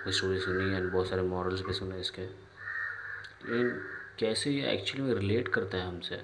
Story 0.09 0.41
सुनी 0.41 0.77
and 0.77 0.93
बहुत 0.93 1.09
सारे 1.09 1.23
मॉरल्स 1.23 1.61
भी 1.61 1.73
सुने 1.73 2.01
इसके। 2.01 2.23
लेकिन 2.23 3.95
कैसे 4.19 4.51
ये 4.51 4.71
एक्चुअली 4.71 5.03
में 5.03 5.15
रिलेट 5.15 5.49
करता 5.49 5.79
है 5.79 5.87
हमसे? 5.87 6.21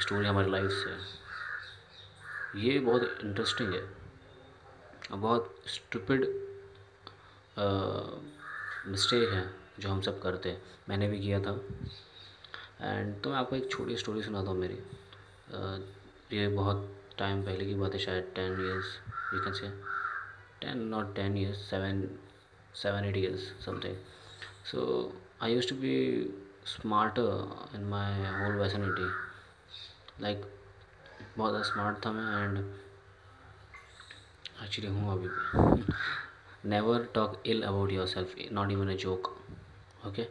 स्टोरी 0.00 0.26
हमारी 0.26 0.50
लाइफ 0.50 0.70
से। 0.70 2.60
ये 2.60 2.78
बहुत 2.78 3.18
इंटरेस्टिंग 3.24 3.72
है। 3.74 3.82
बहुत 5.12 5.62
स्टूपिड 5.66 6.24
मिस्टेक 8.90 9.32
है 9.32 9.44
जो 9.80 9.88
हम 9.88 10.00
सब 10.00 10.20
करते 10.22 10.48
हैं। 10.48 10.62
मैंने 10.88 11.08
भी 11.08 11.20
किया 11.20 11.40
था। 11.40 11.52
एंड 12.82 13.22
तो 13.22 13.30
मैं 13.30 13.36
आपको 13.36 13.56
एक 13.56 13.70
छोटी 13.70 13.96
स्टोरी 13.96 14.22
सुनाता 14.22 14.50
हूँ 14.50 14.58
मेरी। 14.58 14.78
uh, 15.48 15.80
ये 16.32 16.48
बहुत 16.48 16.92
टाइम 17.18 17.44
पहले 17.44 17.66
की 17.66 17.74
बात 17.74 17.92
है 17.92 17.98
शायद 17.98 18.32
ten 18.34 18.52
years 18.66 18.98
you 19.34 19.40
can 19.40 19.52
say 19.52 19.68
ten 20.60 20.82
not 20.88 21.14
ten 21.16 21.36
years 21.38 21.58
seven 21.70 22.02
seven 22.74 23.04
eight 23.04 23.16
years 23.16 23.42
something 23.64 23.96
so 24.70 24.82
I 25.42 25.54
use 25.54 25.68
to 25.68 25.74
be 25.76 25.94
smarter 26.66 27.74
in 27.76 27.84
my 27.88 28.12
whole 28.34 28.52
vicinity 28.58 29.08
like 30.22 30.44
बहुत 31.38 31.66
स्मार्ट 31.66 32.04
था 32.06 32.12
मैं 32.12 32.44
एंड 32.44 32.58
एक्चुअली 34.64 34.90
हूँ 34.90 35.12
अभी 35.12 35.28
भी। 35.28 35.82
Talk 37.14 37.42
ill 37.46 37.62
about 37.62 37.92
yourself 38.06 38.34
not 38.52 38.70
even 38.72 38.94
a 38.94 38.96
joke 39.02 39.28
okay 40.06 40.26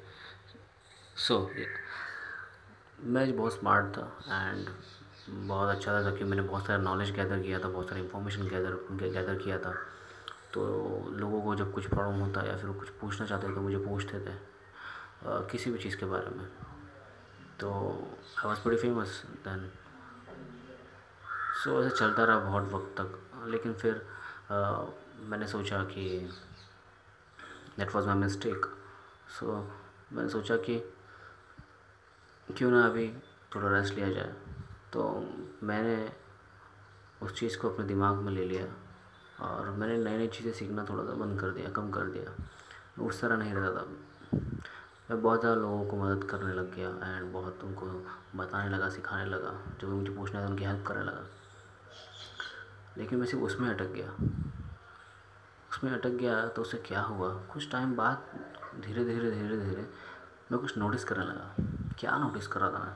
so 1.17 1.40
मैं 3.02 3.36
बहुत 3.38 3.53
smart 3.53 3.86
था 3.97 4.08
and 4.28 4.67
बहुत 5.30 5.75
अच्छा 5.75 5.94
था 5.94 6.02
क्योंकि 6.02 6.23
मैंने 6.23 6.42
बहुत 6.42 6.66
सारा 6.67 6.81
नॉलेज 6.81 7.12
गैदर 7.16 7.40
किया 7.40 7.59
था, 7.59 7.69
बहुत 7.69 7.90
सारा 7.90 8.02
इंफॉर्मेशन 8.02 8.47
गैदर 8.47 8.78
गैदर 9.03 9.36
किया 9.44 9.58
था। 9.59 9.73
तो 10.53 10.66
लोगों 11.12 11.42
को 11.42 11.56
जब 11.56 11.73
कुछ 11.73 11.88
प्रॉब्लम 11.90 12.19
होता 12.19 12.42
या 12.47 12.58
फिर 12.58 12.72
कुछ 12.72 12.90
पूछना 13.02 13.25
चाहते 13.28 13.53
तो 13.56 13.62
मुझे 13.62 13.78
पूछते 13.78 14.19
थे। 14.19 14.34
किसी 15.24 15.72
भी 15.72 15.80
चीज़ 15.80 15.98
के 15.98 16.06
बारे 16.06 16.30
में। 16.30 16.46
तो 17.60 17.70
आई 18.40 18.48
वॉज़ 18.48 18.60
बड़ी 18.66 18.78
फ़ेमस 18.78 19.24
दैन 19.46 19.70
सो 21.64 21.84
ऐसे 21.84 21.96
चलता 21.98 22.24
रहा 22.24 22.40
बहुत 22.40 22.72
वक्त 22.74 23.02
तक। 23.02 23.48
लेकिन 23.48 23.74
फिर 23.74 24.06
आ, 24.52 24.86
मैंने 25.20 25.48
सोचा 25.48 25.84
कि 25.84 26.30
that 27.78 27.96
was 27.96 28.08
my 28.08 28.16
mistake 28.16 28.66
so 29.40 29.56
मैंने 30.14 30.30
सोचा 30.30 30.58
कि 30.58 30.78
क्यों 32.58 32.72
ना 32.72 32.86
अभी 32.86 33.08
थोड़ा 33.56 33.70
रेस्ट 33.70 33.94
लिया 33.96 34.10
जाए। 34.10 34.34
तो 34.94 35.04
मैंने 35.64 36.12
उस 37.22 37.40
चीज़ 37.40 37.58
को 37.58 37.70
अपने 37.70 37.86
दिमाग 37.86 38.16
में 38.16 38.32
ले 38.34 38.46
लिया 38.46 38.66
और 39.46 39.70
मैंने 39.70 39.98
नई 39.98 40.18
नई 40.18 40.28
चीज़ें 40.28 40.52
सीखना 40.54 40.86
थोड़ा 40.90 41.04
सा 41.04 41.12
बंद 41.12 41.40
कर 41.42 41.50
दिया 41.50 41.70
कम 41.70 41.92
कर 41.92 42.06
दिया। 42.06 42.36
उस 43.06 43.22
तरह 43.22 43.38
नहीं 43.38 43.54
रहता 43.54 43.82
था। 43.82 43.86
मैं 45.11 45.22
बहुत 45.22 45.39
ज़्यादा 45.39 45.61
लोगों 45.61 45.86
को 45.86 45.98
मदद 45.98 46.23
करने 46.23 46.53
लग 46.53 46.73
गया 46.75 46.88
एंड 46.88 47.31
बहुत 47.34 47.64
उनको 47.64 47.86
बताने 48.36 48.70
लगा, 48.70 48.89
सिखाने 48.89 49.25
लगा 49.25 49.52
जब 49.81 49.89
मुझे 49.89 50.12
पूछना 50.12 50.42
था 50.42 50.47
उनकी 50.47 50.66
हेल्प 50.66 50.86
करने 50.88 51.03
लगा। 51.03 51.25
लेकिन 52.97 53.19
मैं 53.19 53.28
सिर्फ़ 53.28 53.44
उसमें 53.46 53.69
अटक 53.69 53.91
गया। 53.91 54.07
उसमें 55.72 55.91
अटक 55.91 56.09
गया 56.09 56.47
तो 56.47 56.62
उससे 56.62 56.78
क्या 56.78 57.02
हुआ? 57.02 57.30
कुछ 57.53 57.72
टाइम 57.72 57.96
बाद 57.96 58.25
धीरे 58.85 59.06
धीरे 59.06 59.31
धीरे 59.31 59.57
धीरे 59.57 59.88
मैं 60.52 60.59
कुछ 60.59 60.78
नोटिस 60.78 61.03
करने 61.03 61.25
लगा। 61.25 61.56
क्या 62.00 62.18
नोटिस 62.18 62.47
कर 62.47 62.59
रहा 62.59 62.69
था 62.69 62.80
मैं? 62.80 62.96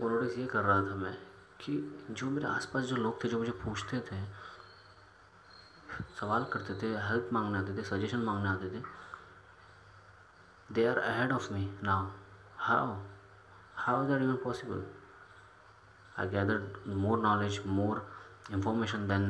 वो 0.00 0.08
नोटिस 0.08 0.38
ये 0.38 0.46
कर 0.46 0.62
रहा 0.62 0.80
था 0.82 0.94
मैं 0.94 1.16
कि 1.60 2.06
जो 2.10 2.26
मेरे 2.26 2.46
आसपास 2.46 2.84
जो 2.84 2.96
लोग 2.96 3.24
थे, 3.24 3.28
जो 3.28 3.38
मुझे 3.38 3.52
पूछते 3.52 4.00
थे, 4.00 4.24
सवाल 6.20 6.44
करते 6.44 6.74
थे 6.74 6.96
हेल्प 6.98 7.30
मांगने 7.32 7.58
आते 7.58 7.76
थे 7.78 7.82
सजेशन 7.82 8.18
मांगने 8.18 8.48
आते 8.48 8.70
थे 8.70 8.82
they 10.72 10.86
are 10.86 10.98
ahead 10.98 11.32
of 11.32 11.52
me 11.52 11.64
now 11.82 12.10
how 12.58 12.96
how 13.76 14.02
is 14.02 14.10
that 14.10 14.22
even 14.22 14.36
possible 14.36 14.84
I 16.18 16.28
gather 16.28 16.84
more 16.96 17.18
knowledge 17.18 17.62
more 17.66 18.06
information 18.50 19.08
then 19.08 19.24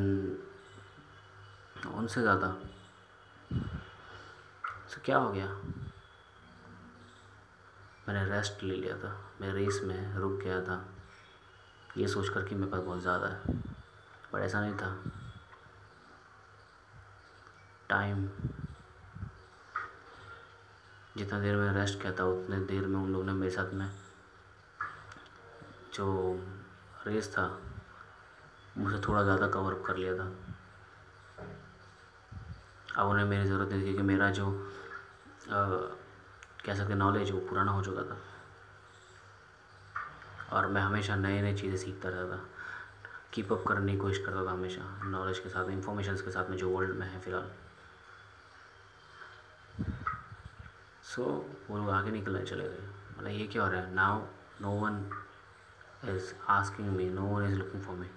उनसे 1.95 2.21
ज़्यादा। 2.23 2.49
तो 4.91 5.01
क्या 5.05 5.17
हो 5.19 5.31
गया? 5.33 5.47
मैंने 8.09 8.25
रेस्ट 8.31 8.63
ले 8.63 8.77
लिया 8.77 8.97
था। 8.97 9.13
मैं 9.41 9.53
रेस 9.53 9.81
में 9.85 10.15
रुक 10.17 10.33
गया 10.43 10.61
था। 10.63 10.85
ये 11.97 12.09
सोच 12.09 12.29
कर 12.29 12.45
कि 12.45 12.55
मेरे 12.55 12.71
पास 12.73 12.81
बहुत 12.81 13.01
ज़्यादा 13.01 13.27
है। 13.27 13.57
पर 14.33 14.41
ऐसा 14.41 14.61
नहीं 14.61 14.75
था। 14.75 14.97
टाइम 17.89 18.29
जितना 21.19 21.39
देर 21.41 21.57
में 21.57 21.73
रेस्ट 21.73 22.01
किया 22.03 22.13
था 22.19 22.25
उतने 22.27 22.59
देर 22.67 22.87
में 22.87 22.99
उन 22.99 23.13
लोगों 23.13 23.25
ने 23.25 23.33
मेरे 23.33 23.51
साथ 23.53 23.73
में 23.75 23.89
जो 25.95 26.07
रेस 27.07 27.29
था 27.33 27.47
मुझे 28.79 28.99
थोड़ा 29.09 29.23
ज़्यादा 29.23 29.47
कवर 29.49 29.73
अप 29.73 29.83
कर 29.87 29.97
लिया 29.97 30.15
था। 30.17 30.33
अब 32.97 33.09
उन्हें 33.09 33.25
मेरी 33.25 33.45
ज़रूरत 33.45 33.73
नहीं 33.73 33.81
थी 33.81 33.85
क्योंकि 33.85 34.03
मेरा 34.03 34.31
जो 34.31 34.47
आ, 34.49 35.65
कह 36.65 36.75
सकते 36.75 36.95
नॉलेज 36.95 37.31
वो 37.31 37.41
पुराना 37.49 37.73
हो 37.73 37.83
चुका 37.85 38.03
था। 38.03 38.17
और 40.53 40.67
मैं 40.67 40.83
हमेशा 40.83 41.17
नए 41.17 41.41
नए 41.43 41.55
चीज़ें 41.55 41.77
सीखता 41.77 42.09
रहता 42.09 42.37
था। 42.37 42.45
कीप 43.35 43.53
अप 43.53 43.65
करने 43.69 43.93
की 43.93 43.99
कोशिश 43.99 44.19
करता 44.27 44.45
था 44.47 44.51
हमेशा 44.51 44.83
नॉलेज 45.05 45.39
के 45.39 45.49
साथ 45.49 45.71
इंफॉर्मेशन 45.71 46.17
के 46.17 46.31
साथ 46.31 46.51
में 46.51 46.57
जो 46.57 46.71
वर्ल्ड 46.71 46.97
में 46.99 47.07
है 47.07 47.21
फ़िलहाल। 47.21 47.51
सो 51.09 51.23
so, 51.23 51.71
वो 51.71 51.77
लोग 51.79 51.91
आगे 51.91 52.11
निकलने 52.11 52.45
चले 52.47 52.65
गए। 52.65 52.89
मतलब 53.19 53.31
ये 53.31 53.47
क्या 53.47 53.63
हो 53.63 53.69
रहा 53.69 53.81
है? 53.81 53.95
Now 53.95 54.21
no 54.61 54.71
one 54.81 54.99
is 56.05 56.33
asking 56.49 56.89
me 56.89 57.09
no 57.11 57.23
one 57.23 57.45
is 57.45 57.55
looking 57.55 57.83
for 57.83 57.97
me 57.97 58.09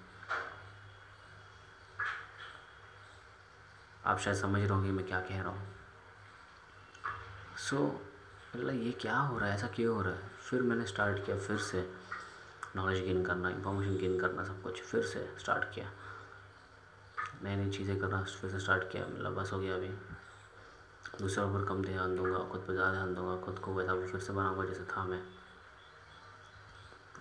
आप 4.06 4.19
शायद 4.19 4.38
समझ 4.38 4.59
रहे 4.59 4.69
होंगे 4.69 4.91
मैं 4.91 5.06
क्या 5.07 5.19
कह 5.19 5.41
रहा 5.41 5.52
हूँ। 5.52 5.68
सो 7.69 7.85
मतलब 8.56 8.84
ये 8.84 8.91
क्या 8.91 9.18
हो 9.18 9.38
रहा 9.38 9.50
है? 9.50 9.56
ऐसा 9.56 9.68
क्यों 9.68 9.96
हो 9.96 10.02
रहा 10.02 10.13
है? 10.13 10.29
फिर 10.50 10.62
मैंने 10.62 10.85
स्टार्ट 10.85 11.25
किया 11.25 11.38
फिर 11.38 11.58
से 11.58 11.90
नॉलेज 12.75 13.06
गेन 13.06 13.25
करना 13.25 13.50
इंफॉर्मेशन 13.50 13.97
गेन 13.97 14.19
करना 14.19 14.44
सब 14.44 14.62
कुछ 14.62 14.81
फिर 14.81 15.03
से 15.03 15.35
स्टार्ट 15.40 15.73
किया। 15.73 15.91
नई 17.44 17.56
नई 17.56 17.72
चीज़ें 17.72 18.00
करना 18.00 18.23
फिर 18.23 18.50
से 18.52 18.59
स्टार्ट 18.59 18.91
किया। 18.91 19.06
मतलब 19.06 19.35
बस 19.35 19.53
हो 19.53 19.59
गया 19.59 19.75
अभी। 19.75 19.94
दूसरों 21.22 21.54
पर 21.54 21.66
कम 21.68 21.82
ध्यान 21.84 22.16
दूँगा, 22.16 22.40
खुद 22.52 22.62
पर 22.68 22.74
ज़्यादा 22.74 22.92
ध्यान 22.94 23.14
दूँगा, 23.16 23.36
खुद 23.46 23.59
को 23.59 23.74
वैसा 23.74 23.96
फिर 24.12 24.20
से 24.22 24.34
बनाऊँगा 24.34 24.66
जैसे 24.66 24.84
था 24.92 25.04
मैं। 25.06 25.22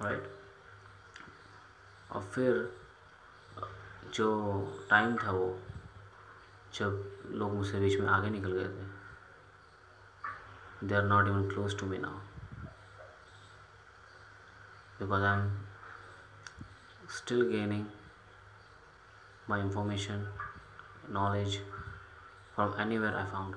राइट 0.02 0.30
और 2.10 2.22
फिर, 2.24 2.52
जो 4.14 4.28
टाइम 4.90 5.16
था 5.16 5.30
वो, 5.30 5.58
जब 6.74 7.04
लोग 7.30 7.52
मुझसे 7.54 7.80
बीच 7.80 8.00
में 8.00 8.06
आगे 8.08 8.30
निकल 8.30 8.52
गए 8.52 8.68
थे 8.68 8.88
they 10.86 10.94
are 10.94 11.02
not 11.04 11.26
even 11.28 11.48
close 11.48 11.78
to 11.80 11.86
me 11.86 11.98
now 11.98 12.18
because 15.00 15.22
I 15.24 15.38
am 15.38 15.50
still 17.16 17.42
gaining 17.48 17.86
my 19.50 19.60
information 19.60 20.26
knowledge 21.10 21.60
from 22.54 22.80
anywhere 22.98 23.14
I 23.14 23.26
found 23.30 23.56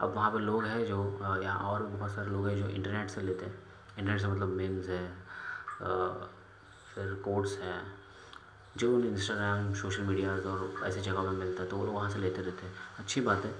अब 0.00 0.14
वहाँ 0.14 0.30
पे 0.30 0.38
लोग 0.38 0.64
हैं 0.64 0.84
जो 0.86 0.98
या 1.42 1.54
और 1.54 1.82
भी 1.82 1.96
बहुत 1.96 2.10
सारे 2.10 2.30
लोग 2.30 2.48
हैं 2.48 2.56
जो 2.58 2.68
इंटरनेट 2.68 3.10
से 3.10 3.20
लेते 3.22 3.46
हैं। 3.46 3.54
इंटरनेट 3.98 4.20
से 4.20 4.26
मतलब 4.26 4.48
मेम्स 4.50 4.88
है 4.88 5.06
फिर 6.94 7.14
कोड्स 7.24 7.56
हैं, 7.58 7.82
जो 8.76 8.98
इंस्टाग्राम 9.00 9.72
सोशल 9.74 10.02
मीडिया 10.02 10.32
और 10.50 10.82
ऐसे 10.84 11.00
जगह 11.00 11.22
में 11.22 11.32
मिलता 11.32 11.62
है 11.62 11.68
तो 11.68 11.76
वो 11.76 11.84
लोग 11.86 11.94
वहाँ 11.94 12.10
से 12.10 12.18
लेते 12.18 12.42
रहते 12.42 12.66
हैं। 12.66 12.74
अच्छी 12.98 13.20
बात 13.20 13.44
है, 13.44 13.50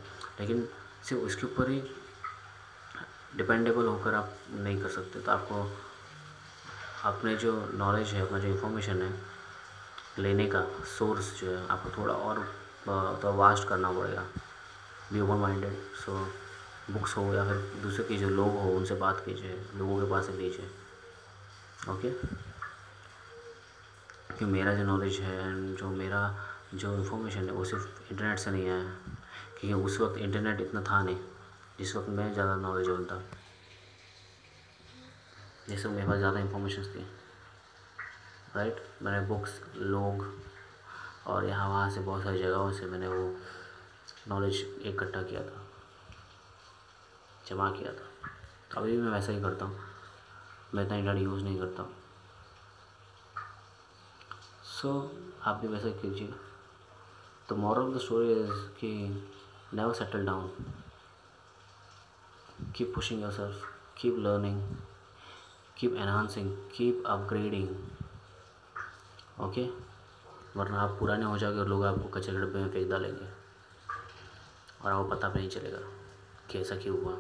लेकिन 0.41 0.67
सिर्फ़ 1.05 1.23
उसके 1.23 1.47
ऊपर 1.47 1.71
ही 1.71 1.83
डिपेंडेबल 3.37 3.87
होकर 3.87 4.15
आप 4.15 4.35
नहीं 4.53 4.81
कर 4.83 4.89
सकते। 4.91 5.21
तो 5.21 5.33
आपको 5.33 5.63
अपने 7.05 7.35
जो 7.37 7.53
नॉलेज 7.75 8.09
है, 8.09 8.27
अपना 8.27 8.39
जो 8.39 8.49
इन्फॉर्मेशन 8.49 9.03
है, 9.03 9.13
लेने 10.19 10.47
का 10.47 10.65
सोर्स 10.89 11.33
जो 11.41 11.51
है, 11.51 11.67
आपको 11.69 11.91
थोड़ा 11.99 12.15
और 12.15 12.39
तो 13.23 13.33
वास्ट 13.35 13.69
करना 13.69 13.93
पड़ेगा। 13.93 14.25
Be 15.13 15.21
open 15.21 15.37
minded 15.41 15.73
so 15.97 16.13
books 16.91 17.17
हो 17.17 17.23
या 17.35 17.45
फिर 17.45 17.57
दूसरे 17.83 18.05
के 18.05 18.17
जो 18.19 18.29
लोग 18.31 18.57
हो, 18.59 18.71
उनसे 18.71 18.95
बात 18.97 19.23
कीजिए, 19.27 19.55
लोगों 19.77 19.99
के 19.99 20.11
पास 20.11 20.27
से 20.27 20.33
लीजिए। 20.33 20.67
ओके 21.91 22.11
कि 24.39 24.45
मेरा 24.47 24.75
जो 24.75 24.85
नॉलेज 24.85 25.19
है 25.21 25.39
एंड 25.41 25.77
जो 25.79 25.89
मेरा 25.91 26.23
जो 26.75 26.95
इन्फॉर्मेशन 26.97 27.41
है, 27.41 27.53
वो 27.53 27.65
सिर्फ़ 27.65 28.13
इंटरनेट 28.13 28.39
से 28.39 28.51
नहीं 28.51 28.69
आया 28.69 28.83
क्योंकि 29.61 29.73
उस 29.75 30.01
वक्त 30.01 30.19
इंटरनेट 30.19 30.61
इतना 30.61 30.83
था 30.83 31.03
नहीं, 31.03 31.17
जिस 31.79 31.97
वक्त 31.97 32.09
मैं 32.11 32.33
ज़्यादा 32.33 32.57
नॉलेज 32.57 32.89
था 33.11 33.23
जिस 35.69 35.85
वक्त 35.85 35.95
मेरे 35.95 36.07
पास 36.09 36.19
ज़्यादा 36.19 36.41
इन्फॉर्मेशन 36.41 36.83
थी। 36.85 37.07
राइट 38.57 38.83
मैंने 39.03 39.27
बुक्स 39.27 39.61
लोग 39.77 40.27
और 41.27 41.45
यहाँ 41.45 41.69
वहाँ 41.69 41.91
से 41.91 42.01
बहुत 42.01 42.23
सारी 42.23 42.39
जगहों 42.39 42.73
से 42.73 42.87
मैंने 42.87 43.09
वो 43.09 43.35
नॉलेज 44.29 44.57
इकट्ठा 44.83 45.23
किया 45.23 45.43
था 45.43 45.67
जमा 47.49 47.71
किया 47.71 47.93
था। 47.93 48.29
तो 48.71 48.81
अभी 48.81 48.91
भी 48.91 49.03
मैं 49.03 49.13
वैसा 49.13 49.33
ही 49.33 49.41
करता 49.43 49.65
हूँ। 49.65 49.79
मैं 50.75 50.85
इतना 50.85 50.97
इंटरनेट 50.97 51.23
यूज़ 51.23 51.43
नहीं 51.45 51.59
करता 51.59 51.83
हूँ। 51.83 51.93
सो 54.65 54.89
so, 54.89 55.47
आप 55.47 55.57
भी 55.57 55.69
वैसा 55.69 55.89
कीजिए। 56.01 56.35
तो 57.49 57.57
moral 57.57 57.83
of 57.83 57.95
the 57.95 57.99
story 58.01 58.33
is 58.33 58.51
कि 58.79 58.93
never 59.75 59.93
settle 59.95 60.27
down 60.27 60.51
keep 62.77 62.93
pushing 62.95 63.23
yourself 63.33 63.67
keep 63.99 64.17
learning 64.19 64.63
keep 65.79 65.95
enhancing 65.95 66.57
keep 66.77 67.03
upgrading 67.07 67.69
okay 69.41 69.69
वरना 70.57 70.81
आप 70.81 70.97
पुराने 70.99 71.25
हो 71.25 71.39
जाओगे 71.39 71.59
और 71.59 71.69
लोग 71.69 71.85
आपको 71.85 72.09
कचरे 72.09 72.41
डब्बे 72.41 72.59
में 72.59 72.71
फेंक 72.71 72.91
डालेंगे। 72.91 73.42
और 74.85 74.93
आपको 74.93 75.05
पता 75.09 75.29
भी 75.29 75.39
नहीं 75.39 75.49
चलेगा 75.51 75.79
कि 76.51 76.59
ऐसा 76.59 76.77
क्यों 76.77 77.01
हुआ। 77.03 77.17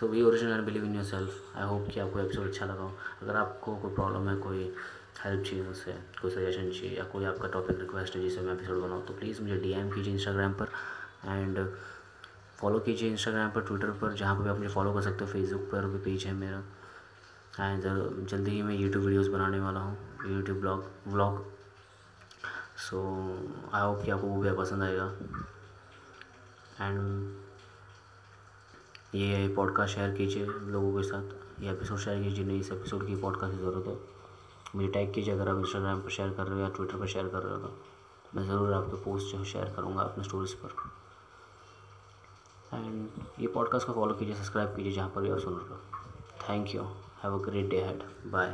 So 0.00 0.06
we 0.08 0.22
original 0.22 0.52
and 0.52 0.64
believe 0.66 0.84
in 0.84 0.94
yourself 1.04 1.56
I 1.56 1.66
hope 1.68 1.88
कि 1.94 2.00
आपको 2.00 2.20
एपिसोड 2.20 2.46
अच्छा 2.46 2.66
लगा 2.66 2.82
हो। 2.82 2.96
अगर 3.22 3.36
आपको 3.36 3.76
कोई 3.76 3.94
प्रॉब्लम 3.94 4.28
है, 4.28 4.36
कोई 4.36 4.72
हेल्प 5.24 5.44
चाहिए 5.44 5.64
मुझसे, 5.64 5.92
कोई 6.22 6.30
सजेशन 6.30 6.70
चाहिए, 6.70 6.96
या 6.96 7.04
कोई 7.04 7.24
आपका 7.24 7.48
टॉपिक 7.48 7.78
रिक्वेस्ट 7.80 8.16
है 8.16 8.22
जिससे 8.22 8.40
मैं 8.40 8.54
एपिसोड 8.54 8.82
बनाऊँ 8.82 9.04
तो 9.06 9.14
प्लीज़ 9.14 9.40
मुझे 9.42 9.56
डीएम 9.56 9.90
कीजिए 9.90 10.14
इंस्टाग्राम 10.14 10.52
पर 10.52 10.68
एंड 11.24 11.58
फॉलो 12.56 12.78
कीजिए 12.78 13.10
इंस्टाग्राम 13.10 13.50
पर 13.50 13.60
ट्विटर 13.60 13.90
पर, 13.90 14.12
जहाँ 14.12 14.36
पर 14.36 14.42
भी 14.42 14.50
आप 14.50 14.56
मुझे 14.56 14.68
फॉलो 14.68 14.92
कर 14.94 15.02
सकते 15.02 15.24
हो। 15.24 15.30
फेसबुक 15.30 15.68
पर 15.72 15.86
भी 15.86 15.98
पेज 16.04 16.24
है 16.26 16.32
मेरा। 16.34 16.62
एंड 17.60 18.26
जल्दी 18.26 18.50
ही 18.50 18.62
मैं 18.62 18.74
यूट्यूब 18.74 19.04
वीडियोस 19.04 19.26
बनाने 19.28 19.60
वाला 19.60 19.80
हूँ। 19.80 19.96
YouTube 20.26 20.58
blog 20.58 20.84
vlog 21.06 21.44
so 22.92 22.98
I 23.74 23.82
hope 23.82 24.02
कि 24.04 24.10
आपको 24.10 24.26
वो 24.26 24.40
भी 24.42 24.50
पसंद 24.52 24.82
आएगा। 24.82 25.04
एंड 26.80 27.36
ये 29.14 29.48
पॉडकास्ट 29.48 29.94
शेयर 29.94 30.10
कीजिए 30.16 30.44
लोगों 30.46 30.92
के 30.96 31.02
साथ। 31.02 31.62
ये 31.62 31.70
एपिसोड 31.70 31.98
शेयर 31.98 32.22
कीजिए, 32.22 32.44
नहीं, 32.44 32.60
इस 32.60 32.70
एपिसोड 32.72 33.06
की 33.06 33.16
पॉडकास्ट 33.16 33.54
की 33.54 33.60
ज़रूरत 33.60 33.86
है। 33.86 33.96
मुझे 34.76 34.88
टैग 34.88 35.12
कीजिए 35.14 35.34
अगर 35.34 35.48
आप 35.48 35.58
इंस्टाग्राम 35.58 36.00
पर 36.00 36.10
शेयर 36.10 36.30
कर 36.30 36.46
रहे 36.46 36.54
हो 36.54 36.60
या 36.60 36.68
ट्विटर 36.68 36.98
पर 36.98 37.06
शेयर 37.06 37.28
कर 37.28 37.42
रहे 37.42 37.54
हो 37.54 37.58
तो। 37.58 37.84
मैं 38.34 38.44
ज़रूर 38.46 38.72
आपके 38.72 38.96
पोस्ट 38.96 39.36
जो 39.36 39.44
शेयर 39.44 39.72
करूँगा 39.76 40.02
अपने 40.02 40.24
स्टोरीज़ 40.24 40.54
पर। 40.56 40.74
एंड 42.76 43.08
ये 43.40 43.46
पॉडकास्ट 43.46 43.86
को 43.86 43.92
फॉलो 43.92 44.14
कीजिए 44.14 44.34
सब्सक्राइब 44.34 44.76
कीजिए 44.76 44.92
जहाँ 44.92 45.08
पर 45.08 45.22
भी 45.22 45.30
आप 45.30 45.38
सुन 45.38 45.54
रहे 45.54 45.68
हो। 45.68 45.80
Thank 46.48 46.74
you 46.74 46.82
have 47.22 47.38
a 47.38 47.42
great 47.42 47.70
day 47.70 47.82
head 47.84 48.02
bye 48.32 48.48